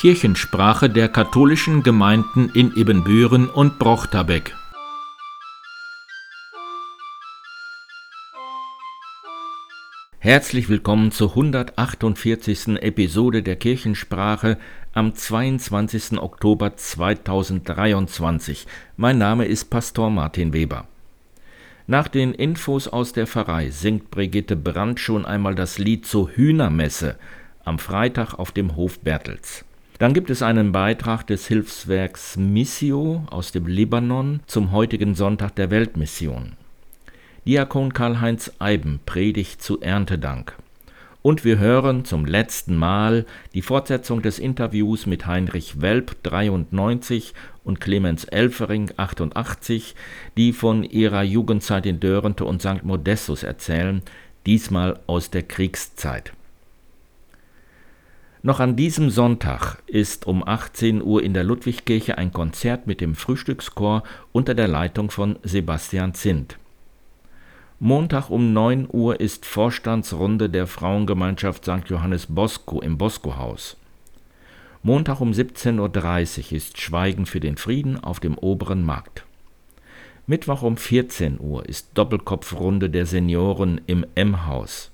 [0.00, 4.56] Kirchensprache der katholischen Gemeinden in Ibbenbüren und Brochterbeck.
[10.18, 12.78] Herzlich willkommen zur 148.
[12.80, 14.56] Episode der Kirchensprache
[14.94, 16.18] am 22.
[16.18, 18.66] Oktober 2023.
[18.96, 20.88] Mein Name ist Pastor Martin Weber.
[21.86, 27.18] Nach den Infos aus der Pfarrei singt Brigitte Brandt schon einmal das Lied zur Hühnermesse
[27.66, 29.66] am Freitag auf dem Hof Bertels.
[30.00, 35.70] Dann gibt es einen Beitrag des Hilfswerks Missio aus dem Libanon zum heutigen Sonntag der
[35.70, 36.54] Weltmission.
[37.46, 40.56] Diakon Karl-Heinz Eiben predigt zu Erntedank.
[41.20, 47.78] Und wir hören zum letzten Mal die Fortsetzung des Interviews mit Heinrich Welp 93 und
[47.78, 49.94] Clemens Elfering 88,
[50.34, 52.84] die von ihrer Jugendzeit in Dörrente und St.
[52.84, 54.00] Modestus erzählen,
[54.46, 56.32] diesmal aus der Kriegszeit.
[58.42, 63.14] Noch an diesem Sonntag ist um 18 Uhr in der Ludwigkirche ein Konzert mit dem
[63.14, 66.58] Frühstückschor unter der Leitung von Sebastian Zint.
[67.80, 71.90] Montag um 9 Uhr ist Vorstandsrunde der Frauengemeinschaft St.
[71.90, 73.76] Johannes Bosco im Bosco-Haus.
[74.82, 79.26] Montag um 17.30 Uhr ist Schweigen für den Frieden auf dem oberen Markt.
[80.26, 84.89] Mittwoch um 14 Uhr ist Doppelkopfrunde der Senioren im M-Haus.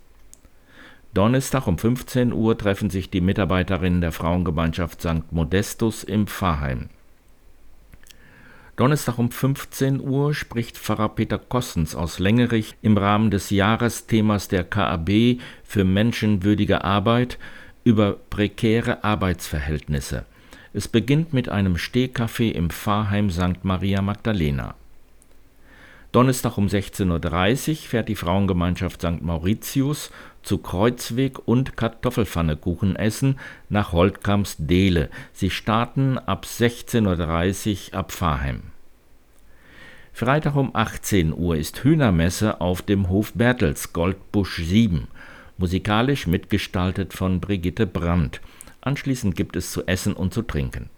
[1.16, 5.32] Donnerstag um 15 Uhr treffen sich die Mitarbeiterinnen der Frauengemeinschaft St.
[5.32, 6.90] Modestus im Pfarrheim.
[8.76, 14.64] Donnerstag um 15 Uhr spricht Pfarrer Peter Kossens aus Längerich im Rahmen des Jahresthemas der
[14.64, 17.38] KAB für menschenwürdige Arbeit
[17.82, 20.26] über prekäre Arbeitsverhältnisse.
[20.74, 23.64] Es beginnt mit einem Stehkaffee im Pfarrheim St.
[23.64, 24.74] Maria Magdalena.
[26.16, 29.20] Donnerstag um 16.30 Uhr fährt die Frauengemeinschaft St.
[29.20, 30.10] Mauritius
[30.46, 35.10] zu Kreuzweg und Kartoffelpfannekuchen essen nach Holtkamps Dehle.
[35.32, 38.62] Sie starten ab 16.30 Uhr ab Pfarrheim.
[40.12, 45.08] Freitag um 18 Uhr ist Hühnermesse auf dem Hof Bertels, Goldbusch 7,
[45.58, 48.40] musikalisch mitgestaltet von Brigitte Brandt.
[48.80, 50.88] Anschließend gibt es zu essen und zu trinken.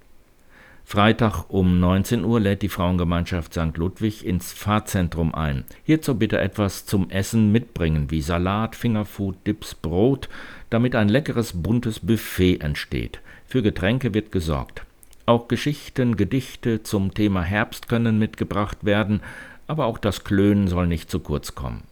[0.91, 3.77] Freitag um 19 Uhr lädt die Frauengemeinschaft St.
[3.77, 5.65] Ludwig ins Fahrzentrum ein.
[5.85, 10.31] Hierzu bitte etwas zum Essen mitbringen, wie Salat, Fingerfood, Dips, Brot,
[10.71, 13.21] damit ein leckeres buntes Buffet entsteht.
[13.47, 14.87] Für Getränke wird gesorgt.
[15.27, 19.21] Auch Geschichten, Gedichte zum Thema Herbst können mitgebracht werden,
[19.67, 21.83] aber auch das Klönen soll nicht zu kurz kommen.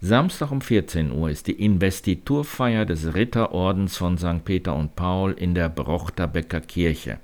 [0.00, 4.44] Samstag um 14 Uhr ist die Investiturfeier des Ritterordens von St.
[4.44, 7.20] Peter und Paul in der Brochterbecker Kirche.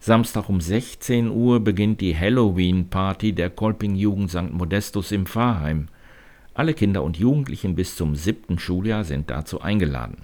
[0.00, 4.52] Samstag um 16 Uhr beginnt die Halloween-Party der Kolping-Jugend St.
[4.52, 5.88] Modestus im Pfarrheim.
[6.54, 10.18] Alle Kinder und Jugendlichen bis zum siebten Schuljahr sind dazu eingeladen.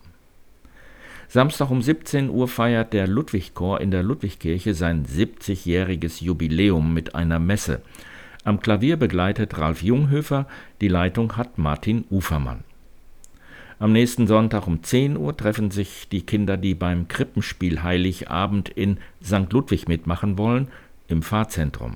[1.28, 7.40] Samstag um 17 Uhr feiert der Ludwigchor in der Ludwigkirche sein 70-jähriges Jubiläum mit einer
[7.40, 7.82] Messe.
[8.44, 10.46] Am Klavier begleitet Ralf Junghöfer,
[10.80, 12.62] die Leitung hat Martin Ufermann.
[13.78, 18.98] Am nächsten Sonntag um 10 Uhr treffen sich die Kinder, die beim Krippenspiel Heiligabend in
[19.22, 19.52] St.
[19.52, 20.68] Ludwig mitmachen wollen,
[21.08, 21.94] im Pfarrzentrum.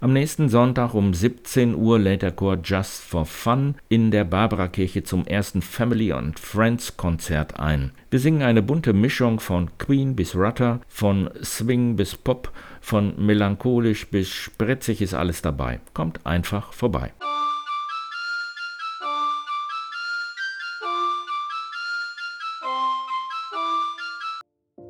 [0.00, 5.02] Am nächsten Sonntag um 17 Uhr lädt der Chor Just for Fun in der Barbara-Kirche
[5.02, 7.90] zum ersten Family and Friends Konzert ein.
[8.08, 14.06] Wir singen eine bunte Mischung von Queen bis Rutter, von Swing bis Pop, von melancholisch
[14.08, 15.80] bis spritzig ist alles dabei.
[15.94, 17.12] Kommt einfach vorbei.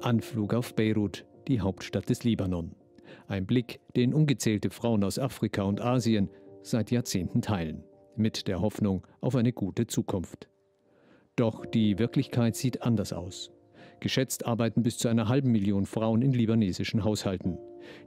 [0.09, 2.75] Anflug auf Beirut, die Hauptstadt des Libanon.
[3.27, 6.31] Ein Blick, den ungezählte Frauen aus Afrika und Asien
[6.63, 7.85] seit Jahrzehnten teilen,
[8.17, 10.49] mit der Hoffnung auf eine gute Zukunft.
[11.37, 13.51] Doch die Wirklichkeit sieht anders aus.
[14.01, 17.59] Geschätzt arbeiten bis zu einer halben Million Frauen in libanesischen Haushalten.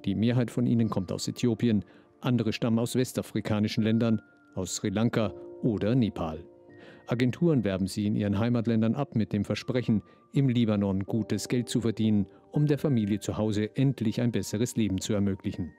[0.03, 1.85] Die Mehrheit von ihnen kommt aus Äthiopien,
[2.19, 4.23] andere stammen aus westafrikanischen Ländern,
[4.56, 6.44] aus Sri Lanka oder Nepal.
[7.06, 10.02] Agenturen werben sie in ihren Heimatländern ab mit dem Versprechen,
[10.33, 14.99] im Libanon gutes Geld zu verdienen, um der Familie zu Hause endlich ein besseres Leben
[14.99, 15.73] zu ermöglichen.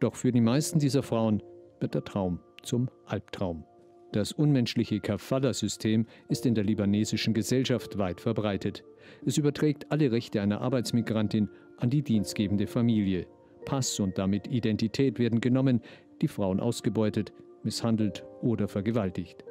[0.00, 1.42] Doch für die meisten dieser Frauen
[1.80, 3.64] wird der Traum zum Albtraum.
[4.12, 8.84] Das unmenschliche Kafala-System ist in der libanesischen Gesellschaft weit verbreitet.
[9.24, 11.48] Es überträgt alle Rechte einer Arbeitsmigrantin
[11.78, 13.26] an die dienstgebende Familie.
[13.64, 15.80] Pass und damit Identität werden genommen,
[16.20, 17.32] die Frauen ausgebeutet,
[17.62, 19.44] misshandelt oder vergewaltigt.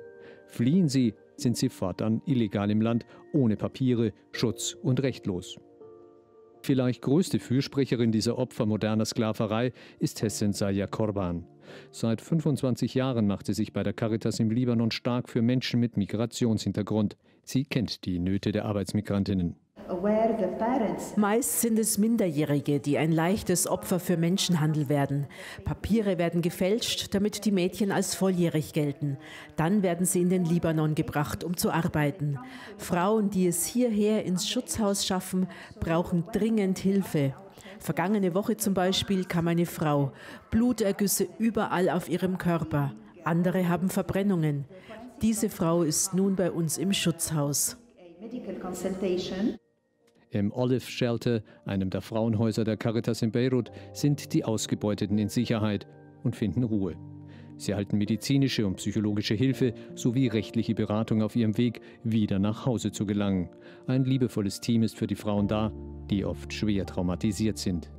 [0.47, 5.59] Fliehen sie, sind sie fortan illegal im Land, ohne Papiere, Schutz und rechtlos.
[6.63, 11.47] Vielleicht größte Fürsprecherin dieser Opfer moderner Sklaverei ist Hessen Saya Korban.
[11.89, 15.97] Seit 25 Jahren macht sie sich bei der Caritas im Libanon stark für Menschen mit
[15.97, 17.17] Migrationshintergrund.
[17.43, 19.55] Sie kennt die Nöte der Arbeitsmigrantinnen.
[21.17, 25.27] Meist sind es Minderjährige, die ein leichtes Opfer für Menschenhandel werden.
[25.65, 29.17] Papiere werden gefälscht, damit die Mädchen als volljährig gelten.
[29.55, 32.39] Dann werden sie in den Libanon gebracht, um zu arbeiten.
[32.77, 35.47] Frauen, die es hierher ins Schutzhaus schaffen,
[35.79, 37.33] brauchen dringend Hilfe.
[37.79, 40.11] Vergangene Woche zum Beispiel kam eine Frau,
[40.51, 42.93] Blutergüsse überall auf ihrem Körper.
[43.23, 44.65] Andere haben Verbrennungen.
[45.21, 47.77] Diese Frau ist nun bei uns im Schutzhaus.
[50.33, 55.87] Im Olive Shelter, einem der Frauenhäuser der Caritas in Beirut, sind die Ausgebeuteten in Sicherheit
[56.23, 56.95] und finden Ruhe.
[57.57, 62.93] Sie erhalten medizinische und psychologische Hilfe sowie rechtliche Beratung auf ihrem Weg, wieder nach Hause
[62.93, 63.49] zu gelangen.
[63.87, 65.73] Ein liebevolles Team ist für die Frauen da,
[66.09, 67.91] die oft schwer traumatisiert sind.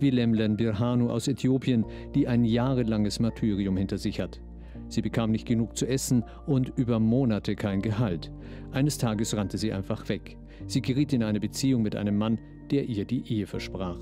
[0.00, 4.40] Wie Lemlen Birhanu aus Äthiopien, die ein jahrelanges Martyrium hinter sich hat.
[4.88, 8.32] Sie bekam nicht genug zu essen und über Monate kein Gehalt.
[8.72, 10.36] Eines Tages rannte sie einfach weg.
[10.66, 12.38] Sie geriet in eine Beziehung mit einem Mann,
[12.70, 13.98] der ihr die Ehe versprach.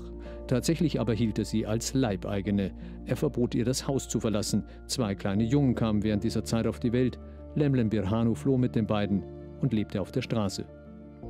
[0.47, 2.71] Tatsächlich aber hielt er sie als Leibeigene.
[3.05, 4.63] Er verbot ihr, das Haus zu verlassen.
[4.87, 7.19] Zwei kleine Jungen kamen während dieser Zeit auf die Welt.
[7.55, 9.23] Lemlem Birhanu floh mit den beiden
[9.61, 10.65] und lebte auf der Straße.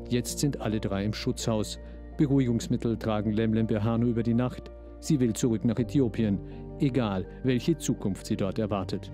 [0.10, 1.80] Jetzt sind alle drei im Schutzhaus.
[2.18, 4.72] Beruhigungsmittel tragen Lemlem Birhanu über die Nacht.
[5.00, 6.40] Sie will zurück nach Äthiopien,
[6.80, 9.12] egal welche Zukunft sie dort erwartet.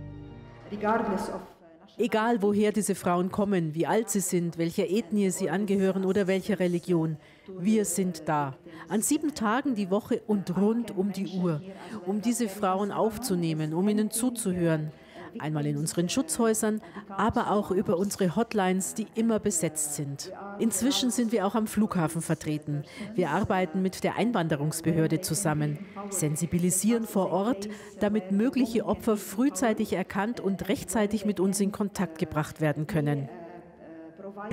[1.97, 6.59] Egal woher diese Frauen kommen, wie alt sie sind, welcher Ethnie sie angehören oder welcher
[6.59, 7.15] Religion,
[7.59, 8.57] wir sind da.
[8.89, 11.61] An sieben Tagen die Woche und rund um die Uhr,
[12.05, 14.91] um diese Frauen aufzunehmen, um ihnen zuzuhören,
[15.39, 20.31] einmal in unseren Schutzhäusern, aber auch über unsere Hotlines, die immer besetzt sind.
[20.59, 22.83] Inzwischen sind wir auch am Flughafen vertreten.
[23.13, 25.79] Wir arbeiten mit der Einwanderungsbehörde zusammen,
[26.09, 32.61] sensibilisieren vor Ort, damit mögliche Opfer frühzeitig erkannt und rechtzeitig mit uns in Kontakt gebracht
[32.61, 33.29] werden können.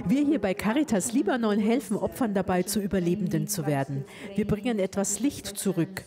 [0.07, 4.05] Wir hier bei Caritas Libanon helfen Opfern dabei, zu Überlebenden zu werden.
[4.37, 6.05] Wir bringen etwas Licht zurück.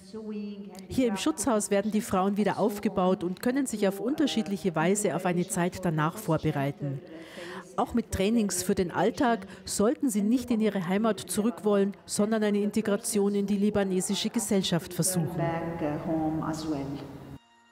[0.87, 5.25] Hier im Schutzhaus werden die Frauen wieder aufgebaut und können sich auf unterschiedliche Weise auf
[5.25, 7.01] eine Zeit danach vorbereiten.
[7.75, 12.43] Auch mit Trainings für den Alltag sollten sie nicht in ihre Heimat zurück wollen, sondern
[12.43, 15.41] eine Integration in die libanesische Gesellschaft versuchen.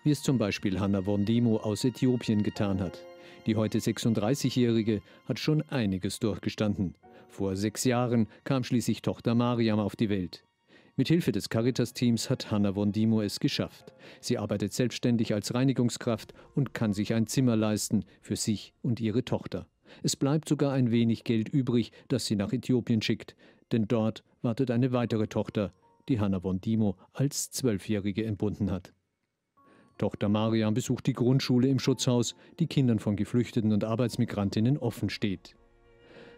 [0.03, 2.99] Wie es zum Beispiel Hanna Wondimo aus Äthiopien getan hat.
[3.45, 6.95] Die heute 36-Jährige hat schon einiges durchgestanden.
[7.27, 10.43] Vor sechs Jahren kam schließlich Tochter Mariam auf die Welt.
[10.95, 13.93] Mit Hilfe des Caritas-Teams hat Hanna Wondimo es geschafft.
[14.21, 19.25] Sie arbeitet selbstständig als Reinigungskraft und kann sich ein Zimmer leisten für sich und ihre
[19.25, 19.67] Tochter.
[20.03, 23.35] Es bleibt sogar ein wenig Geld übrig, das sie nach Äthiopien schickt,
[23.71, 25.73] denn dort wartet eine weitere Tochter,
[26.07, 28.93] die Hanna Wondimo als Zwölfjährige entbunden hat.
[29.97, 35.55] Tochter Mariam besucht die Grundschule im Schutzhaus, die Kindern von Geflüchteten und Arbeitsmigrantinnen offen steht.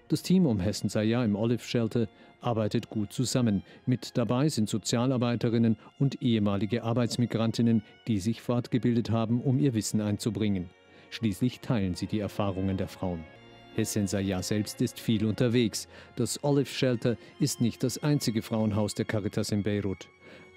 [0.07, 2.07] Das Team um Hessen Sayah im Olive Shelter
[2.39, 3.63] arbeitet gut zusammen.
[3.87, 10.69] Mit dabei sind Sozialarbeiterinnen und ehemalige Arbeitsmigrantinnen, die sich fortgebildet haben, um ihr Wissen einzubringen.
[11.09, 13.23] Schließlich teilen sie die Erfahrungen der Frauen.
[13.75, 15.87] Hessen Sayah selbst ist viel unterwegs.
[16.15, 20.07] Das Olive Shelter ist nicht das einzige Frauenhaus der Caritas in Beirut.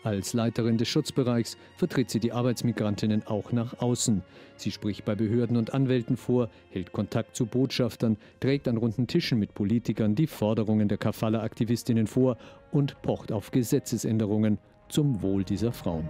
[0.05, 4.23] Als Leiterin des Schutzbereichs vertritt sie die Arbeitsmigrantinnen auch nach außen.
[4.57, 9.39] Sie spricht bei Behörden und Anwälten vor, hält Kontakt zu Botschaftern, trägt an runden Tischen
[9.39, 12.37] mit Politikern die Forderungen der Kafala-Aktivistinnen vor
[12.71, 14.59] und pocht auf Gesetzesänderungen
[14.89, 16.09] zum Wohl dieser Frauen.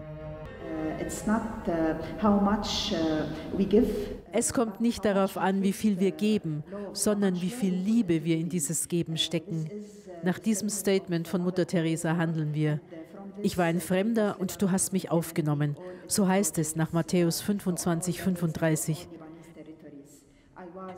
[2.21, 3.83] Uh, uh,
[4.33, 8.49] es kommt nicht darauf an, wie viel wir geben, sondern wie viel Liebe wir in
[8.49, 9.71] dieses Geben stecken.
[10.25, 12.81] Nach diesem Statement von Mutter Teresa handeln wir.
[13.43, 15.77] Ich war ein Fremder und du hast mich aufgenommen.
[16.07, 19.09] So heißt es nach Matthäus 25, 35.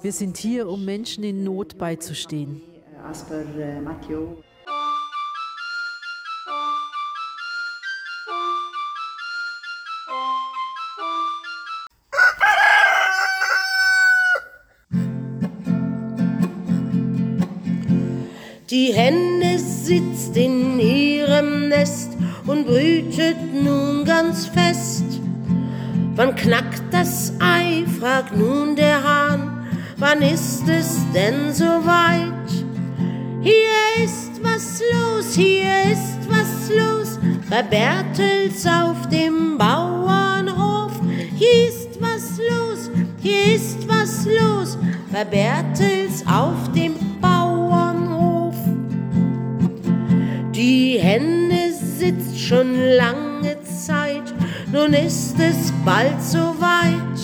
[0.02, 2.62] Wir sind hier, um Menschen in Not beizustehen.
[18.70, 22.09] Die Henne sitzt in ihrem Nest
[22.50, 25.04] und brütet nun ganz fest.
[26.16, 32.50] Wann knackt das Ei, fragt nun der Hahn, wann ist es denn so weit?
[33.40, 40.92] Hier ist was los, hier ist was los, bei Bertels auf dem Bauernhof.
[41.36, 42.90] Hier ist was los,
[43.22, 44.76] hier ist was los,
[45.12, 46.89] bei Bertels auf dem
[54.90, 57.20] nun ist es bald soweit.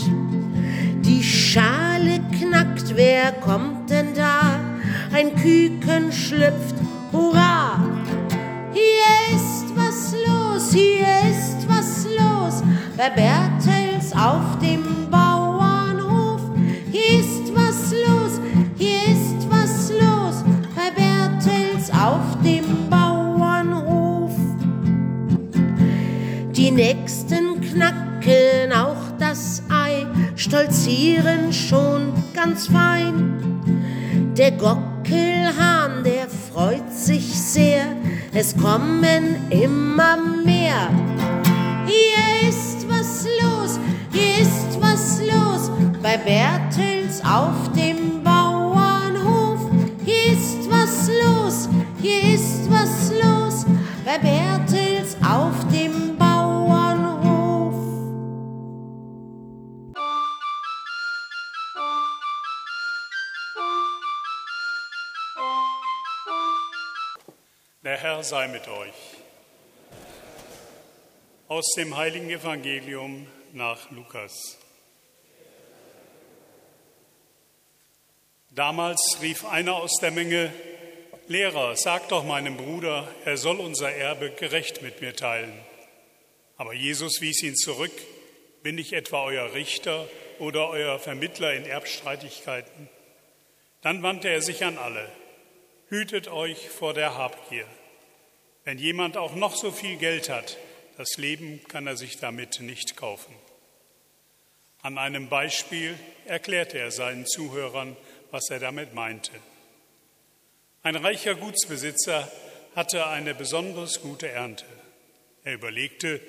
[1.05, 4.61] Die Schale knackt, wer kommt denn da?
[5.13, 6.75] ein Küken schlüpft,
[7.13, 7.79] hurra!
[8.73, 12.63] Hier ist was los, hier ist was los,
[12.97, 13.09] bei
[36.57, 37.85] freut sich sehr,
[38.33, 40.89] es kommen immer mehr.
[41.87, 43.79] Hier ist was los,
[44.11, 45.71] hier ist was los,
[46.03, 49.71] bei Bertels auf dem Bauernhof.
[50.07, 51.69] Hier ist was los,
[52.01, 53.67] hier ist was los,
[54.07, 54.46] bei Bertels
[68.27, 68.93] sei mit euch.
[71.47, 74.59] Aus dem heiligen Evangelium nach Lukas.
[78.51, 80.53] Damals rief einer aus der Menge,
[81.29, 85.53] Lehrer, sag doch meinem Bruder, er soll unser Erbe gerecht mit mir teilen.
[86.57, 87.93] Aber Jesus wies ihn zurück,
[88.63, 90.09] bin ich etwa euer Richter
[90.41, 92.89] oder euer Vermittler in Erbstreitigkeiten?
[93.83, 95.09] Dann wandte er sich an alle.
[95.89, 97.67] Hütet euch vor der Habgier.
[98.67, 100.57] Wenn jemand auch noch so viel Geld hat,
[100.97, 103.33] das Leben kann er sich damit nicht kaufen.
[104.83, 107.97] An einem Beispiel erklärte er seinen Zuhörern,
[108.33, 109.31] was er damit meinte.
[110.83, 112.29] Ein reicher Gutsbesitzer
[112.75, 114.65] hatte eine besonders gute Ernte.
[115.45, 116.21] Er überlegte,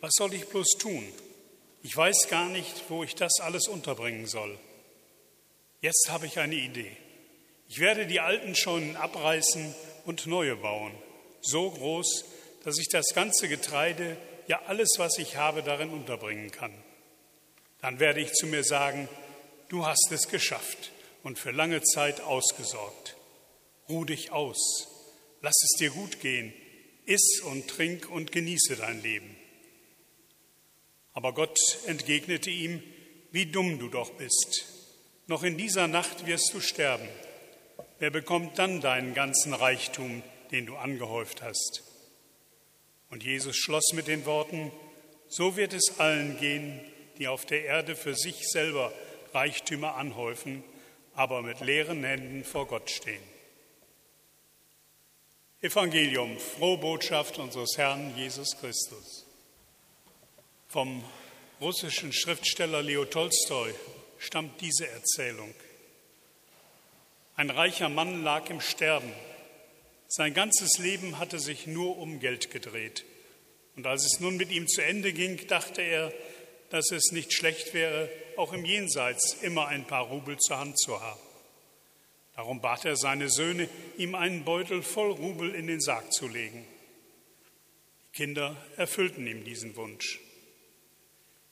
[0.00, 1.06] was soll ich bloß tun?
[1.82, 4.58] Ich weiß gar nicht, wo ich das alles unterbringen soll.
[5.82, 6.96] Jetzt habe ich eine Idee.
[7.68, 9.74] Ich werde die alten Scheunen abreißen
[10.06, 10.92] und neue bauen,
[11.42, 12.24] so groß,
[12.64, 16.72] dass ich das ganze Getreide, ja alles, was ich habe, darin unterbringen kann.
[17.80, 19.08] Dann werde ich zu mir sagen,
[19.68, 23.16] du hast es geschafft und für lange Zeit ausgesorgt.
[23.88, 24.88] Ruh dich aus,
[25.40, 26.54] lass es dir gut gehen,
[27.04, 29.36] iss und trink und genieße dein Leben.
[31.12, 32.82] Aber Gott entgegnete ihm,
[33.32, 34.66] wie dumm du doch bist.
[35.26, 37.08] Noch in dieser Nacht wirst du sterben.
[37.98, 41.82] Wer bekommt dann deinen ganzen Reichtum, den du angehäuft hast?
[43.10, 44.70] Und Jesus schloss mit den Worten,
[45.28, 46.80] so wird es allen gehen,
[47.18, 48.92] die auf der Erde für sich selber
[49.34, 50.62] Reichtümer anhäufen,
[51.14, 53.22] aber mit leeren Händen vor Gott stehen.
[55.60, 59.26] Evangelium, frohe Botschaft unseres Herrn Jesus Christus.
[60.68, 61.04] Vom
[61.60, 63.72] russischen Schriftsteller Leo Tolstoi
[64.18, 65.54] stammt diese Erzählung.
[67.36, 69.12] Ein reicher Mann lag im Sterben.
[70.14, 73.06] Sein ganzes Leben hatte sich nur um Geld gedreht.
[73.76, 76.12] Und als es nun mit ihm zu Ende ging, dachte er,
[76.68, 81.00] dass es nicht schlecht wäre, auch im Jenseits immer ein paar Rubel zur Hand zu
[81.00, 81.20] haben.
[82.36, 86.66] Darum bat er seine Söhne, ihm einen Beutel voll Rubel in den Sarg zu legen.
[88.04, 90.20] Die Kinder erfüllten ihm diesen Wunsch.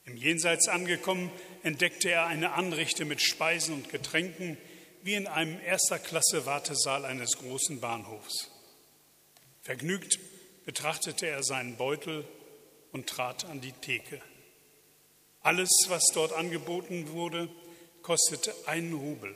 [0.05, 1.31] Im Jenseits angekommen,
[1.63, 4.55] entdeckte er eine Anrichte mit Speisen und Getränken,
[5.01, 8.50] wie in einem erster Klasse Wartesaal eines großen Bahnhofs.
[9.61, 10.19] Vergnügt
[10.65, 12.25] betrachtete er seinen Beutel
[12.91, 14.21] und trat an die Theke.
[15.41, 17.49] Alles, was dort angeboten wurde,
[18.01, 19.33] kostete einen Rubel.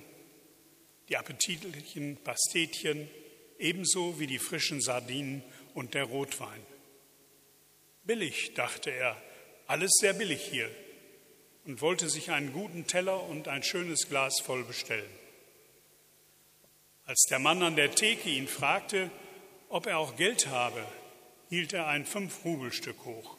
[1.10, 3.10] Die appetitlichen Pastetchen
[3.60, 6.62] ebenso wie die frischen Sardinen und der Rotwein.
[8.04, 9.22] Billig, dachte er,
[9.68, 10.70] alles sehr billig hier
[11.66, 15.10] und wollte sich einen guten Teller und ein schönes Glas voll bestellen.
[17.06, 19.12] Als der Mann an der Theke ihn fragte,
[19.76, 20.88] ob er auch Geld habe,
[21.50, 23.36] hielt er ein Fünf-Rubelstück hoch.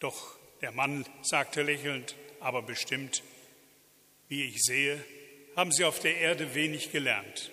[0.00, 3.22] Doch der Mann sagte lächelnd, aber bestimmt,
[4.26, 4.98] wie ich sehe,
[5.54, 7.52] haben Sie auf der Erde wenig gelernt.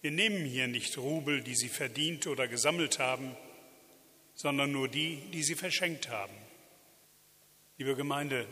[0.00, 3.36] Wir nehmen hier nicht Rubel, die Sie verdient oder gesammelt haben,
[4.34, 6.34] sondern nur die, die Sie verschenkt haben.
[7.76, 8.46] Liebe Gemeinde,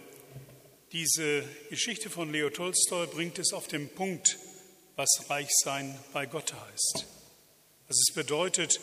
[0.92, 4.38] diese Geschichte von Leo Tolstoi bringt es auf den Punkt,
[4.96, 7.23] was Reichsein bei Gott heißt.
[7.88, 8.80] Was es bedeutet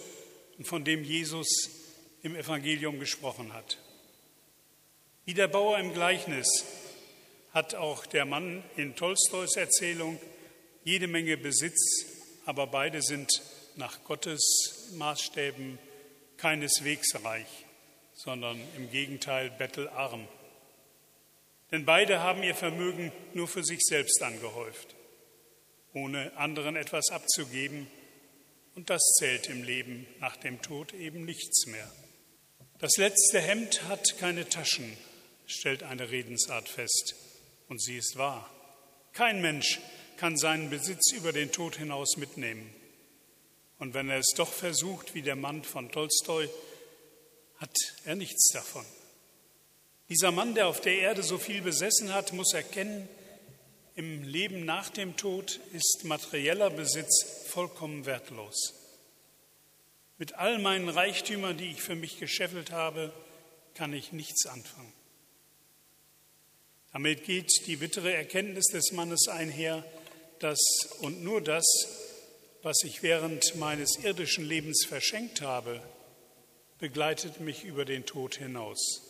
[0.57, 1.47] und von dem Jesus
[2.23, 3.77] im Evangelium gesprochen hat.
[5.25, 6.65] Wie der Bauer im Gleichnis
[7.51, 10.19] hat auch der Mann in Tolstois Erzählung
[10.83, 12.05] jede Menge Besitz,
[12.45, 13.29] aber beide sind
[13.75, 15.79] nach Gottes Maßstäben
[16.37, 17.65] keineswegs reich,
[18.13, 20.27] sondern im Gegenteil bettelarm.
[21.71, 24.95] Denn beide haben ihr Vermögen nur für sich selbst angehäuft.
[25.93, 27.85] ohne anderen etwas abzugeben.
[28.75, 31.91] Und das zählt im Leben nach dem Tod eben nichts mehr.
[32.79, 34.97] Das letzte Hemd hat keine Taschen,
[35.45, 37.15] stellt eine Redensart fest.
[37.67, 38.49] Und sie ist wahr.
[39.13, 39.79] Kein Mensch
[40.17, 42.73] kann seinen Besitz über den Tod hinaus mitnehmen.
[43.77, 46.47] Und wenn er es doch versucht, wie der Mann von Tolstoi,
[47.57, 47.75] hat
[48.05, 48.85] er nichts davon.
[50.09, 53.07] Dieser Mann, der auf der Erde so viel besessen hat, muss erkennen,
[53.95, 58.73] im Leben nach dem Tod ist materieller Besitz vollkommen wertlos.
[60.17, 63.11] Mit all meinen Reichtümern, die ich für mich gescheffelt habe,
[63.73, 64.93] kann ich nichts anfangen.
[66.93, 69.83] Damit geht die bittere Erkenntnis des Mannes einher,
[70.39, 70.59] dass
[70.99, 71.65] und nur das,
[72.63, 75.81] was ich während meines irdischen Lebens verschenkt habe,
[76.79, 79.01] begleitet mich über den Tod hinaus.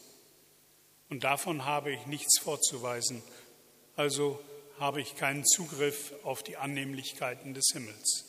[1.10, 3.24] Und davon habe ich nichts vorzuweisen,
[3.96, 4.40] also
[4.82, 8.26] habe ich keinen Zugriff auf die Annehmlichkeiten des Himmels.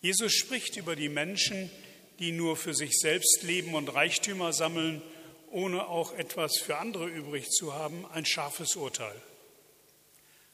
[0.00, 1.70] Jesus spricht über die Menschen,
[2.18, 5.02] die nur für sich selbst leben und Reichtümer sammeln,
[5.50, 9.20] ohne auch etwas für andere übrig zu haben, ein scharfes Urteil.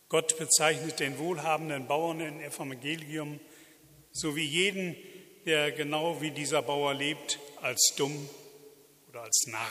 [0.09, 3.39] Gott bezeichnet den wohlhabenden Bauern im Evangelium
[4.11, 4.97] sowie jeden,
[5.47, 8.29] der genau wie dieser Bauer lebt, als dumm
[9.09, 9.71] oder als Narr.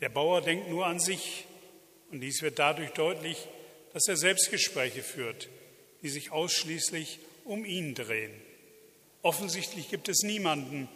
[0.00, 1.46] Der Bauer denkt nur an sich
[2.10, 3.48] und dies wird dadurch deutlich,
[3.92, 5.48] dass er Selbstgespräche führt,
[6.02, 8.32] die sich ausschließlich um ihn drehen.
[9.22, 10.88] Offensichtlich gibt es niemanden,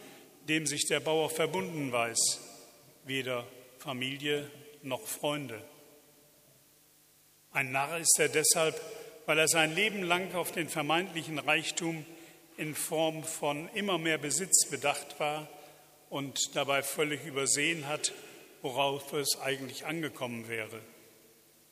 [0.49, 2.41] dem sich der Bauer verbunden weiß,
[3.05, 3.47] weder
[3.79, 4.51] Familie
[4.83, 5.63] noch Freunde.
[7.53, 8.81] Ein Narr ist er deshalb,
[9.27, 12.05] weil er sein Leben lang auf den vermeintlichen Reichtum
[12.57, 15.49] in Form von immer mehr Besitz bedacht war
[16.11, 18.13] und dabei völlig übersehen hat,
[18.63, 20.81] worauf es eigentlich angekommen wäre,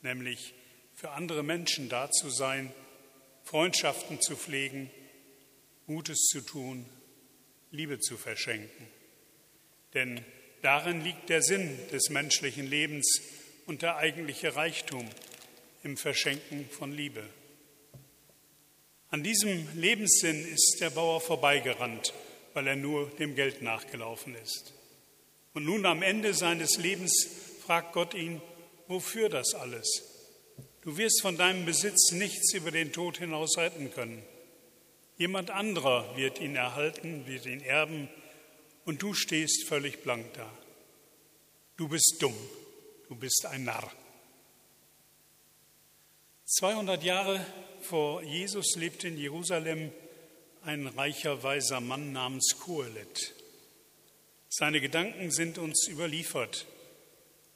[0.02, 0.54] nämlich
[0.94, 2.72] für andere Menschen da zu sein,
[3.44, 4.90] Freundschaften zu pflegen,
[5.86, 6.86] Gutes zu tun,
[7.70, 8.86] Liebe zu verschenken.
[9.94, 10.24] Denn
[10.62, 13.20] darin liegt der Sinn des menschlichen Lebens
[13.66, 15.08] und der eigentliche Reichtum
[15.82, 17.24] im Verschenken von Liebe.
[19.10, 22.14] An diesem Lebenssinn ist der Bauer vorbeigerannt,
[22.54, 24.72] weil er nur dem Geld nachgelaufen ist.
[25.52, 27.28] Und nun am Ende seines Lebens
[27.66, 28.40] fragt Gott ihn,
[28.92, 30.02] wofür das alles?
[30.82, 34.22] Du wirst von deinem Besitz nichts über den Tod hinaus retten können.
[35.16, 38.08] Jemand anderer wird ihn erhalten, wird ihn erben
[38.84, 40.50] und du stehst völlig blank da.
[41.76, 42.36] Du bist dumm,
[43.08, 43.90] du bist ein Narr.
[46.46, 47.44] 200 Jahre
[47.80, 49.90] vor Jesus lebte in Jerusalem
[50.64, 53.34] ein reicher, weiser Mann namens Kohelet.
[54.48, 56.66] Seine Gedanken sind uns überliefert.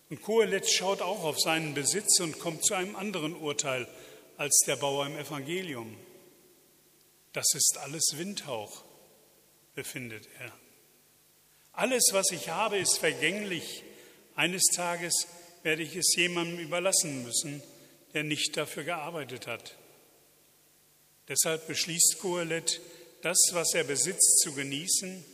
[0.08, 3.88] Und Kohelet schaut auch auf seinen Besitz und kommt zu einem anderen Urteil
[4.36, 5.96] als der Bauer im Evangelium.
[7.32, 8.84] Das ist alles Windhauch,
[9.74, 10.52] befindet er.
[11.72, 13.82] Alles, was ich habe, ist vergänglich.
[14.36, 15.26] Eines Tages
[15.62, 17.62] werde ich es jemandem überlassen müssen,
[18.14, 19.76] der nicht dafür gearbeitet hat.
[21.28, 22.80] Deshalb beschließt Kohelet,
[23.22, 25.24] das, was er besitzt, zu genießen,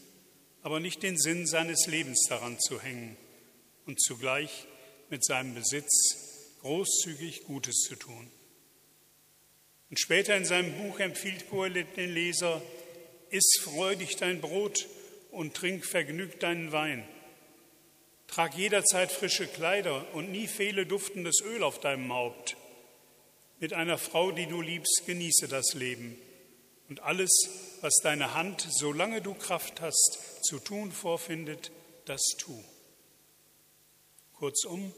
[0.62, 3.16] aber nicht den Sinn seines Lebens daran zu hängen
[3.86, 4.66] und zugleich
[5.10, 8.30] mit seinem Besitz großzügig Gutes zu tun.
[9.90, 12.62] Und später in seinem Buch empfiehlt Kohelet den Leser,
[13.30, 14.88] iss freudig dein Brot
[15.30, 17.06] und trink vergnügt deinen Wein.
[18.26, 22.56] Trag jederzeit frische Kleider und nie fehle duftendes Öl auf deinem Haupt.
[23.60, 26.16] Mit einer Frau, die du liebst, genieße das Leben.
[26.88, 27.30] Und alles,
[27.82, 31.70] was deine Hand, solange du Kraft hast, zu tun vorfindet,
[32.06, 32.64] das tu.
[34.42, 34.92] Kurzum,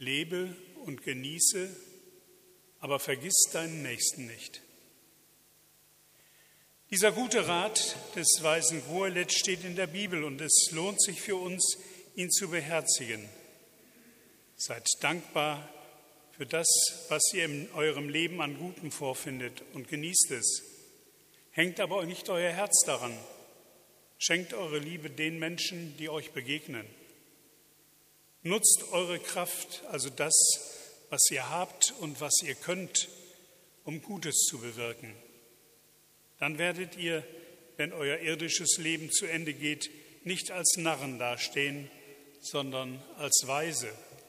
[0.00, 1.76] lebe und genieße
[2.80, 4.62] aber vergiss deinen Nächsten nicht.
[6.90, 11.36] Dieser gute Rat des weisen Goelet steht in der Bibel und es lohnt sich für
[11.36, 11.78] uns,
[12.16, 13.28] ihn zu beherzigen.
[14.56, 15.72] Seid dankbar
[16.32, 16.66] für das,
[17.10, 20.64] was ihr in eurem Leben an Gutem vorfindet und genießt es.
[21.52, 23.16] Hängt aber nicht euer Herz daran.
[24.18, 26.88] Schenkt eure Liebe den Menschen, die euch begegnen.
[28.42, 30.34] Nutzt eure Kraft, also das,
[31.10, 33.08] was ihr habt und was ihr könnt,
[33.84, 35.14] um Gutes zu bewirken.
[36.38, 37.24] Dann werdet ihr,
[37.76, 39.90] wenn euer irdisches Leben zu Ende geht,
[40.24, 41.90] nicht als Narren dastehen,
[42.40, 43.88] sondern als Weise,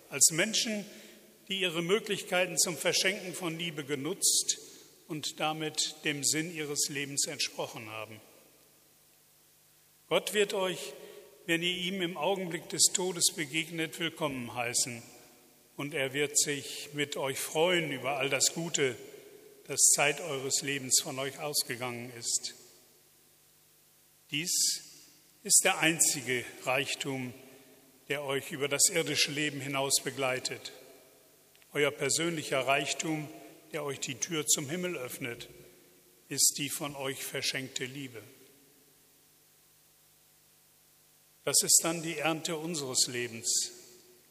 [0.10, 0.86] als Menschen,
[1.48, 4.58] die ihre Möglichkeiten zum Verschenken von Liebe genutzt
[5.08, 8.22] und damit dem Sinn ihres Lebens entsprochen haben.
[10.08, 10.94] Gott wird euch,
[11.46, 15.04] wenn ihr ihm im Augenblick des Todes begegnet, willkommen heißen
[15.76, 18.96] und er wird sich mit euch freuen über all das Gute,
[19.68, 22.56] das Zeit eures Lebens von euch ausgegangen ist.
[24.32, 24.54] Dies
[25.44, 27.34] ist der einzige Reichtum,
[28.08, 30.72] der euch über das irdische Leben hinaus begleitet.
[31.74, 33.28] Euer persönlicher Reichtum,
[33.74, 35.50] der euch die Tür zum Himmel öffnet,
[36.30, 38.24] ist die von euch verschenkte Liebe.
[41.46, 43.72] Das ist dann die Ernte unseres Lebens,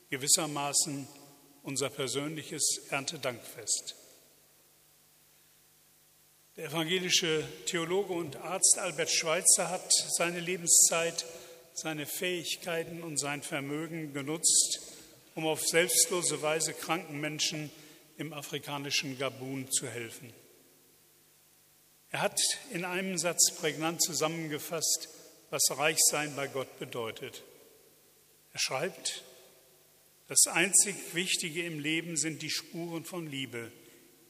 [0.08, 1.06] gewissermaßen
[1.62, 3.96] unser persönliches Erntedankfest.
[6.56, 11.26] Der evangelische Theologe und Arzt Albert Schweitzer hat seine Lebenszeit,
[11.74, 14.80] seine Fähigkeiten und sein Vermögen genutzt,
[15.34, 17.70] um auf selbstlose Weise kranken Menschen
[18.16, 20.32] im afrikanischen Gabun zu helfen.
[22.10, 25.08] Er hat in einem Satz prägnant zusammengefasst,
[25.52, 27.42] was Reichsein bei Gott bedeutet.
[28.54, 29.22] Er schreibt,
[30.26, 33.70] das einzig Wichtige im Leben sind die Spuren von Liebe,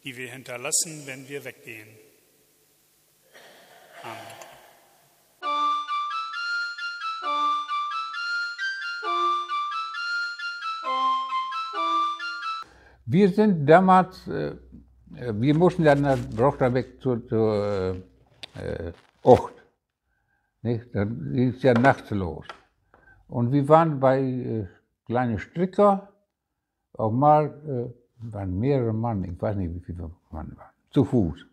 [0.03, 1.89] die wir hinterlassen, wenn wir weggehen.
[4.03, 4.19] Amen.
[13.07, 14.57] Wir sind damals, äh,
[15.07, 18.03] wir mussten dann nach Brochterbeck zur, zur
[18.57, 19.62] äh, Ocht.
[20.63, 20.95] Nicht?
[20.95, 22.47] Dann ging es ja nachts los.
[23.29, 24.67] Und wir waren bei äh,
[25.07, 26.09] kleinen Stricker,
[26.95, 31.47] auch mal, äh, waren mehrere Mann, ich weiß nicht, wie viele Mann waren, zu Fuß.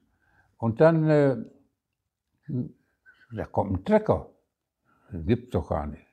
[0.58, 1.38] Und dann äh,
[3.32, 4.28] da kommt ein Trecker.
[5.12, 6.06] Das gibt's doch gar nicht.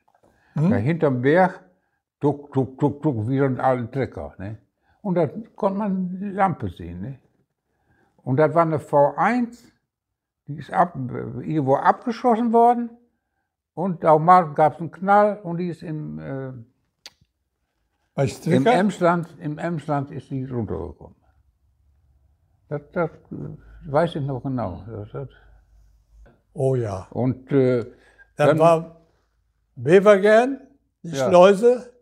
[0.54, 0.70] Hm?
[0.70, 1.60] Da hinterm Berg,
[2.20, 4.34] tuck, tuck, tuck, tuck, wie so ein alter Trecker.
[4.38, 4.58] Ne?
[5.02, 7.00] Und da konnte man die Lampe sehen.
[7.00, 7.18] Ne?
[8.22, 9.72] Und das war eine V1,
[10.48, 12.90] die ist ab, irgendwo abgeschossen worden.
[13.74, 16.52] Und mal gab es einen Knall und die ist im, äh,
[18.46, 21.16] im Emsland, im Emsland ist die runtergekommen.
[22.68, 23.10] Das, das
[23.86, 24.82] weiß ich noch genau.
[24.86, 25.28] Das, das,
[26.56, 27.06] Oh ja.
[27.10, 27.84] Und äh,
[28.36, 29.00] dann, dann, war
[29.74, 30.60] Bevergern,
[31.02, 31.28] die ja.
[31.28, 31.92] Schleuse,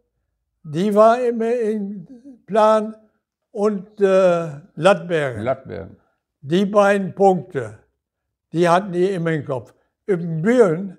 [0.62, 2.06] die war immer im
[2.46, 2.94] Plan
[3.50, 5.42] und äh, Lattbergen.
[5.42, 5.96] Lattbergen.
[6.40, 7.80] Die beiden Punkte,
[8.54, 9.74] die hatten die immer im Kopf.
[10.06, 10.96] Im Büren,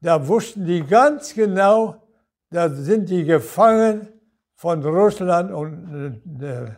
[0.00, 2.02] da wussten die ganz genau,
[2.50, 4.08] da sind die gefangen
[4.54, 6.70] von Russland und äh,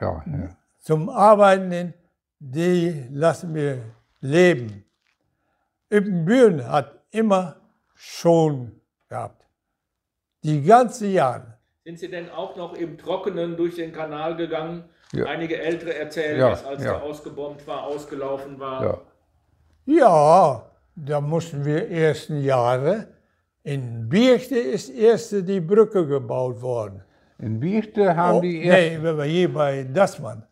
[0.00, 0.56] ja, ja.
[0.78, 1.94] zum Arbeiten hin,
[2.38, 3.82] die lassen wir
[4.20, 4.84] leben.
[5.90, 7.56] Ibbenbüren hat immer
[7.94, 9.44] schon gehabt.
[10.44, 11.58] Die ganze Jahre.
[11.84, 14.84] Sind Sie denn auch noch im Trockenen durch den Kanal gegangen?
[15.16, 15.26] Ja.
[15.26, 16.92] Einige Ältere erzählen ja, das, als ja.
[16.92, 18.84] der ausgebombt war, ausgelaufen war.
[19.86, 19.98] Ja.
[19.98, 23.08] ja, da mussten wir ersten Jahre.
[23.62, 27.02] In Biechte ist erste die Brücke gebaut worden.
[27.38, 29.02] In Biechte haben oh, die erst...
[29.02, 30.44] Nee, hier bei Dassmann.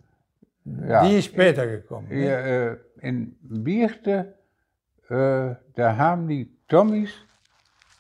[0.64, 1.07] Ja.
[1.07, 2.09] Die ist später gekommen.
[2.11, 4.35] Ja, äh, in Biechte
[5.12, 7.11] äh, da haben die Tommys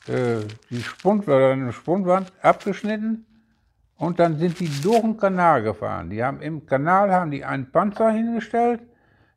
[0.08, 3.26] äh, die Spund, oder eine Spundwand abgeschnitten
[4.02, 6.10] und dann sind die durch den Kanal gefahren.
[6.10, 8.80] Die haben im Kanal haben die einen Panzer hingestellt,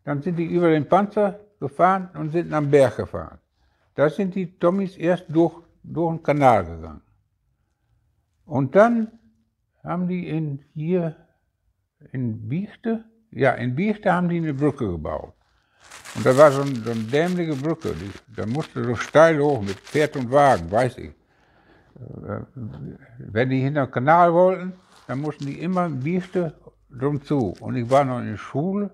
[0.05, 3.37] dann sind die über den Panzer gefahren und sind am Berg gefahren.
[3.93, 7.03] Da sind die Tommys erst durch, durch den Kanal gegangen.
[8.45, 9.11] Und dann
[9.83, 11.15] haben die in hier
[12.11, 15.33] in Biechte, ja, in Biechte haben die eine Brücke gebaut.
[16.15, 19.61] Und da war so, ein, so eine dämliche Brücke, die, da musste so steil hoch
[19.61, 21.11] mit Pferd und Wagen, weiß ich.
[21.95, 22.41] Äh,
[23.17, 24.73] wenn die hinter den Kanal wollten,
[25.07, 26.53] dann mussten die immer Bieste
[26.89, 27.53] drum zu.
[27.59, 28.91] Und ich war noch in der Schule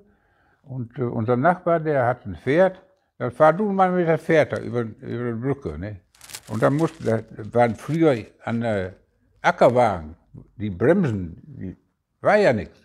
[0.63, 2.81] und äh, unser Nachbar, der hat ein Pferd,
[3.17, 5.77] dann fahr du mal mit dem Pferd da über, über die Brücke.
[5.77, 6.01] Ne?
[6.47, 7.21] Und dann mussten, da
[7.53, 8.93] waren früher an der
[9.41, 10.15] Ackerwagen,
[10.57, 11.77] die Bremsen, die,
[12.21, 12.79] war ja nichts.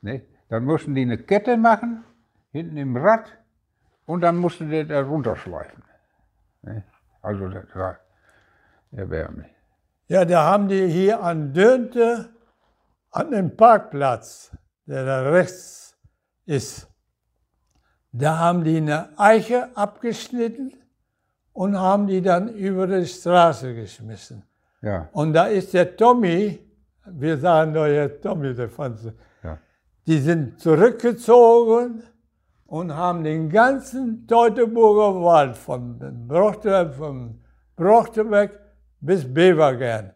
[0.00, 0.22] Ne?
[0.48, 2.04] Dann mussten die eine Kette machen
[2.52, 3.32] hinten im Rad
[4.06, 5.82] und dann musste der da runterschleifen.
[6.62, 6.84] Ne?
[7.22, 7.98] Also das war
[8.92, 9.50] erbärmlich.
[10.08, 12.28] Ja, da haben die hier an Dönte,
[13.10, 14.50] an dem Parkplatz,
[14.86, 15.96] der da rechts
[16.44, 16.88] ist,
[18.12, 20.74] da haben die eine Eiche abgeschnitten
[21.54, 24.42] und haben die dann über die Straße geschmissen.
[24.82, 25.08] Ja.
[25.12, 26.60] Und da ist der Tommy,
[27.06, 27.86] wir sagen doch
[28.20, 29.08] Tommy, der Franz,
[29.42, 29.58] ja.
[30.06, 32.02] die sind zurückgezogen
[32.66, 37.40] und haben den ganzen Teutoburger Wald von Brochte, vom
[37.76, 38.58] Brochtebeck
[39.02, 40.12] bis Bevergern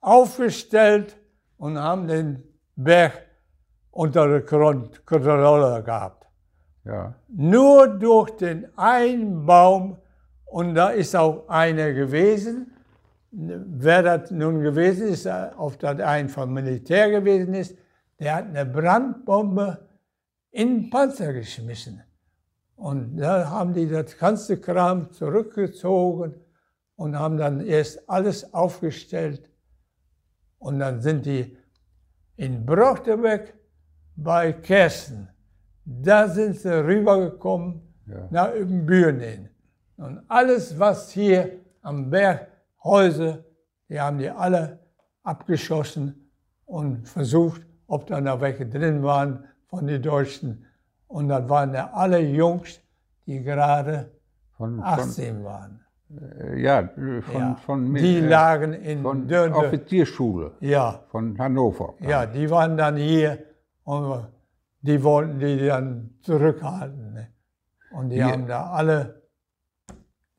[0.00, 1.16] aufgestellt
[1.56, 2.42] und haben den
[2.76, 3.22] Berg
[3.90, 6.26] unter der Kontrolle gehabt.
[6.84, 7.14] Ja.
[7.28, 9.96] Nur durch den einen Baum,
[10.44, 12.72] und da ist auch einer gewesen,
[13.30, 17.76] wer das nun gewesen ist, ob das ein vom Militär gewesen ist,
[18.20, 19.88] der hat eine Brandbombe
[20.50, 22.02] in den Panzer geschmissen.
[22.76, 26.43] Und da haben die das ganze Kram zurückgezogen
[26.96, 29.50] und haben dann erst alles aufgestellt.
[30.58, 31.56] Und dann sind die
[32.36, 33.54] in Brochterbeck
[34.16, 35.28] bei Kersten.
[35.84, 38.28] Da sind sie rübergekommen ja.
[38.30, 39.50] nach hin.
[39.96, 42.48] Und alles, was hier am Berg
[42.82, 43.44] Häuser,
[43.88, 44.78] die haben die alle
[45.22, 46.30] abgeschossen
[46.66, 50.66] und versucht, ob da noch welche drin waren von den Deutschen.
[51.06, 52.80] Und das waren ja alle Jungs,
[53.26, 54.10] die gerade
[54.56, 55.83] von, 18 von, waren.
[56.10, 56.88] Äh, ja,
[57.22, 57.54] von, ja.
[57.64, 59.56] von Die äh, lagen in von Dörnde.
[59.56, 61.04] Offizierschule ja.
[61.08, 61.94] von Hannover.
[62.00, 63.38] Ja, die waren dann hier
[63.84, 64.26] und
[64.82, 67.14] die wollten die dann zurückhalten.
[67.14, 67.28] Ne?
[67.92, 69.22] Und die, die haben da alle,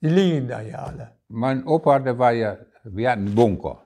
[0.01, 1.11] die liegen da ja alle.
[1.29, 3.81] Mein Opa, der war ja, wir hatten einen Bunker.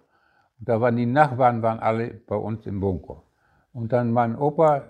[0.60, 3.24] Und da waren die Nachbarn waren alle bei uns im Bunker.
[3.72, 4.84] Und dann mein Opa,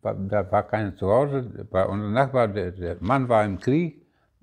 [0.00, 3.99] da war keiner zu Hause, bei unserem Nachbar, der, der Mann war im Krieg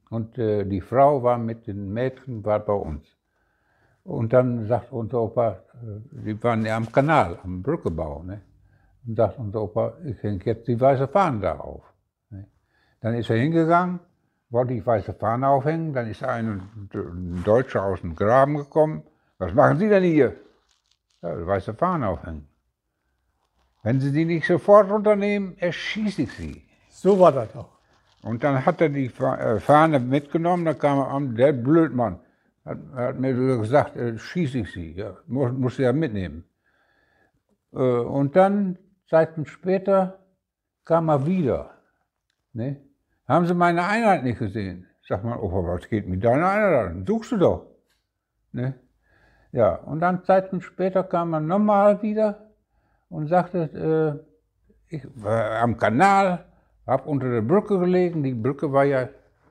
[0.10, 3.06] und äh, die Frau war mit den Mädchen war bei uns.
[4.04, 8.24] Und dann sagt unser Opa, äh, die waren ja am Kanal, am Brückebau.
[8.24, 8.42] Ne?
[9.06, 11.84] Und sagt unser Opa, ich hänge jetzt die weiße Fahne da auf.
[12.30, 12.48] Ne?
[13.02, 14.00] Dann ist er hingegangen
[14.50, 16.90] wollte ich weiße Fahne aufhängen, dann ist ein,
[17.44, 19.04] Deutscher aus dem Graben gekommen.
[19.38, 20.36] Was machen Sie denn hier?
[21.22, 22.48] Ja, weiße Fahne aufhängen.
[23.84, 26.64] Wenn Sie die nicht sofort runternehmen, erschieße ich Sie.
[26.90, 27.77] So war das auch.
[28.28, 32.20] Und dann hat er die äh, Fahne mitgenommen, da kam er an, der Blödmann,
[32.66, 36.44] hat, hat mir gesagt, äh, schieße ich Sie, ja, muss, muss ja mitnehmen.
[37.74, 38.78] Äh, und dann,
[39.10, 40.20] Zeiten später,
[40.84, 41.72] kam er wieder.
[42.54, 42.82] Ne?
[43.28, 44.88] Haben Sie meine Einheit nicht gesehen?
[45.08, 47.06] Sag mal, oh, was geht mit deiner Einheit an?
[47.06, 47.66] Suchst du doch.
[48.52, 48.74] Ne?
[49.54, 52.52] Ja, und dann Zeiten später kam er nochmal wieder
[53.10, 54.24] und sagte,
[54.90, 56.46] äh, ich war am Kanal,
[56.88, 59.10] hab unter der Brücke gelegen, die Brücke war ja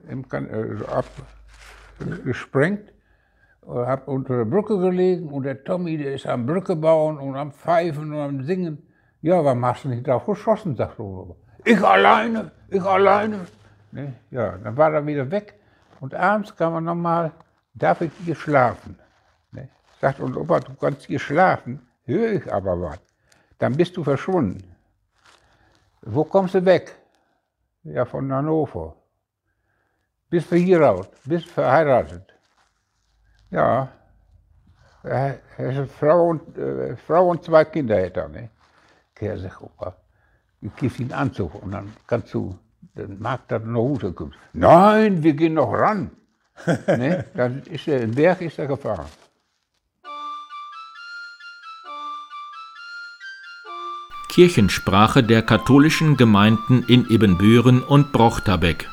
[0.09, 0.79] im kan äh,
[2.01, 2.92] abgesprengt,
[3.66, 7.53] hab unter der Brücke gelegen und der Tommy, der ist am Brücke bauen und am
[7.53, 8.83] Pfeifen und am Singen.
[9.20, 11.37] Ja, warum hast du nicht drauf geschossen, sagt er.
[11.64, 13.46] Ich alleine, ich alleine.
[13.90, 14.14] Ne?
[14.31, 15.55] Ja, dann war er wieder weg
[16.01, 17.33] und abends kam er nochmal,
[17.75, 18.99] darf ich hier schlafen?
[19.51, 19.68] Ne?
[20.01, 23.01] Sagt und Opa, du kannst hier schlafen, höre ich aber was.
[23.59, 24.62] Dann bist du verschwunden.
[26.03, 26.94] Wo kommst du weg?
[27.94, 28.96] Ja, von Hannover.
[30.29, 31.09] Bist du hier raus?
[31.25, 32.35] Bist verheiratet?
[33.51, 33.88] Ja.
[35.03, 38.51] Er ist Frau und, äh, Frau und zwei Kinder hätte er, ne?
[39.14, 39.96] Kerl sagt, Opa,
[40.61, 42.59] ich gebe ihn Anzug und dann kannst du
[42.94, 44.35] dann mag das nach Hause kommen.
[44.53, 46.11] Nein, wir gehen noch ran.
[46.87, 47.27] ne?
[47.35, 49.07] Dann ist der Berg ist er gefahren.
[54.37, 58.90] Kirchensprache der katholischen Gemeinden in Ebenbüren und Brochterbeck.